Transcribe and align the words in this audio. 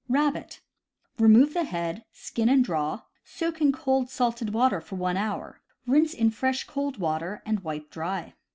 Rabbit.— 0.09 0.61
Remove 1.19 1.53
the 1.53 1.63
head; 1.63 2.05
skin 2.11 2.49
and 2.49 2.65
draw; 2.65 3.01
soak 3.23 3.61
in 3.61 3.71
cold 3.71 4.09
salted 4.09 4.51
water 4.51 4.81
for 4.81 4.95
one 4.95 5.15
hour; 5.15 5.61
rinse 5.85 6.15
in 6.15 6.31
fresh 6.31 6.63
cold 6.63 6.97
water, 6.97 7.43
and 7.45 7.59
wipe 7.59 7.91
dry. 7.91 8.33